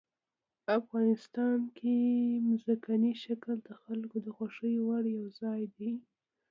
افغانستان 0.79 1.59
کې 1.77 1.95
ځمکنی 2.63 3.13
شکل 3.23 3.51
د 3.67 3.69
خلکو 3.83 4.15
د 4.25 4.27
خوښې 4.35 4.73
وړ 4.87 5.03
یو 5.17 5.25
ځای 5.41 5.61
دی. 5.77 5.93